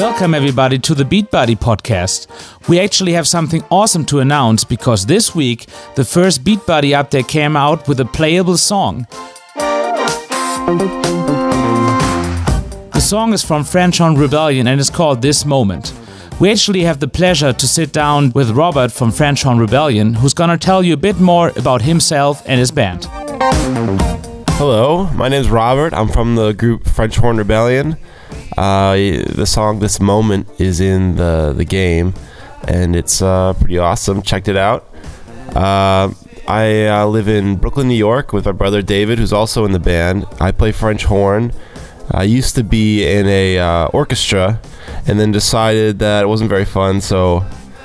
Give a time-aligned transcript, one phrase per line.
[0.00, 2.26] Welcome, everybody, to the Beat Buddy podcast.
[2.70, 7.28] We actually have something awesome to announce because this week the first Beat Buddy update
[7.28, 9.06] came out with a playable song.
[12.94, 15.92] The song is from French Horn Rebellion and is called This Moment.
[16.40, 20.32] We actually have the pleasure to sit down with Robert from French Horn Rebellion, who's
[20.32, 23.06] gonna tell you a bit more about himself and his band.
[24.60, 25.94] Hello, my name is Robert.
[25.94, 27.96] I'm from the group French Horn Rebellion.
[28.58, 32.12] Uh, the song "This Moment" is in the the game,
[32.68, 34.20] and it's uh, pretty awesome.
[34.20, 34.94] Checked it out.
[35.56, 36.12] Uh,
[36.46, 39.80] I uh, live in Brooklyn, New York, with my brother David, who's also in the
[39.80, 40.26] band.
[40.38, 41.54] I play French horn.
[42.10, 44.60] I used to be in a uh, orchestra,
[45.06, 47.40] and then decided that it wasn't very fun, so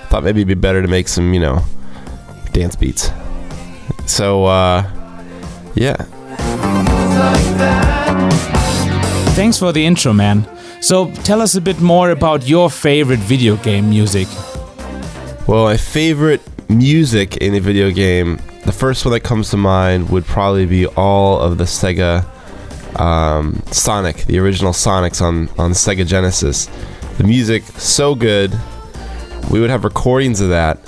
[0.10, 1.64] thought maybe it'd be better to make some, you know,
[2.52, 3.12] dance beats.
[4.08, 4.84] So, uh,
[5.76, 6.06] yeah.
[9.36, 10.48] Thanks for the intro, man.
[10.82, 14.28] So, tell us a bit more about your favorite video game music.
[15.48, 20.10] Well, my favorite music in a video game, the first one that comes to mind
[20.10, 22.26] would probably be all of the Sega
[23.00, 26.68] um, Sonic, the original Sonics on, on Sega Genesis.
[27.18, 28.58] The music, so good.
[29.52, 30.80] We would have recordings of that.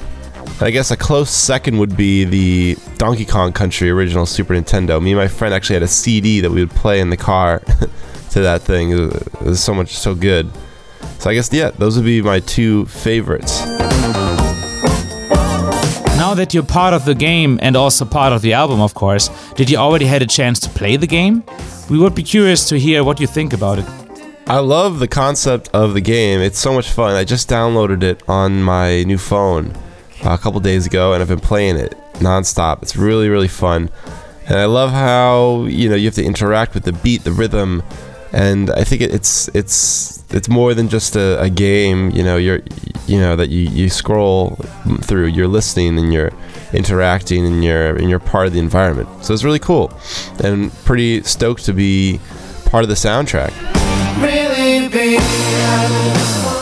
[0.59, 4.99] I guess a close second would be the Donkey Kong Country original Super Nintendo.
[4.99, 7.59] Me and my friend actually had a CD that we would play in the car
[8.31, 8.89] to that thing.
[8.89, 10.49] It was, it was so much, so good.
[11.19, 13.63] So I guess, yeah, those would be my two favorites.
[16.17, 19.29] Now that you're part of the game and also part of the album, of course,
[19.53, 21.43] did you already had a chance to play the game?
[21.87, 23.85] We would be curious to hear what you think about it.
[24.47, 26.41] I love the concept of the game.
[26.41, 27.13] It's so much fun.
[27.13, 29.75] I just downloaded it on my new phone
[30.23, 32.81] a couple days ago, and I've been playing it nonstop.
[32.81, 33.89] It's really, really fun,
[34.47, 37.83] and I love how you know you have to interact with the beat, the rhythm,
[38.33, 42.11] and I think it's it's it's more than just a, a, game.
[42.11, 42.61] You know, you're
[43.07, 44.55] you know that you, you scroll
[45.01, 45.27] through.
[45.27, 46.31] You're listening and you're
[46.73, 49.09] interacting and you're and you're part of the environment.
[49.23, 49.91] So it's really cool,
[50.43, 52.19] and pretty stoked to be
[52.65, 53.53] part of the soundtrack.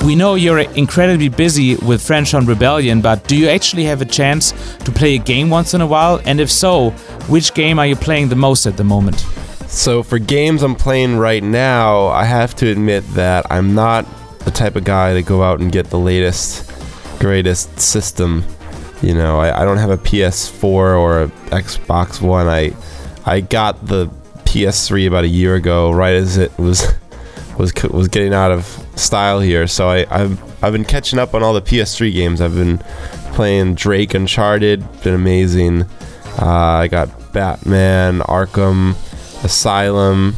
[0.06, 4.06] We know you're incredibly busy with French Horn Rebellion, but do you actually have a
[4.06, 4.52] chance
[4.84, 6.22] to play a game once in a while?
[6.26, 6.92] And if so,
[7.28, 9.22] which game are you playing the most at the moment?
[9.66, 14.06] So for games I'm playing right now, I have to admit that I'm not
[14.42, 16.72] the type of guy to go out and get the latest,
[17.20, 18.44] greatest system.
[19.02, 22.48] You know, I, I don't have a PS4 or a Xbox One.
[22.48, 22.74] I
[23.26, 24.06] I got the
[24.44, 26.94] PS3 about a year ago, right as it was
[27.58, 29.68] was was getting out of style here.
[29.68, 32.42] So I I've I've been catching up on all the PS3 games.
[32.42, 32.80] I've been
[33.34, 35.84] playing Drake Uncharted, been amazing.
[36.42, 38.96] Uh, I got Batman, Arkham,
[39.44, 40.36] Asylum,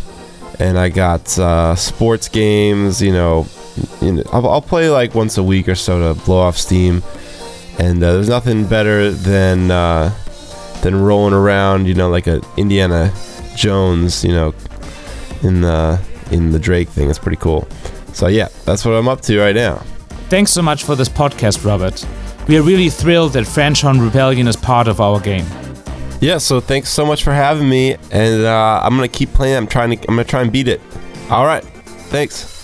[0.59, 3.01] and I got uh, sports games.
[3.01, 3.47] You know,
[4.01, 7.03] you know I'll, I'll, play like once a week or so to blow off steam.
[7.79, 10.13] And uh, there's nothing better than uh,
[10.81, 13.13] than rolling around, you know, like a Indiana
[13.55, 14.53] Jones, you know,
[15.43, 15.99] in the
[16.31, 17.09] in the Drake thing.
[17.09, 17.67] It's pretty cool.
[18.17, 19.75] So yeah, that's what I'm up to right now.
[20.29, 22.03] Thanks so much for this podcast, Robert.
[22.47, 25.45] We are really thrilled that French Horn Rebellion is part of our game.
[26.19, 29.55] Yeah, so thanks so much for having me, and uh, I'm gonna keep playing.
[29.55, 29.97] I'm trying to.
[30.09, 30.81] I'm gonna try and beat it.
[31.29, 31.63] All right,
[32.09, 32.56] thanks.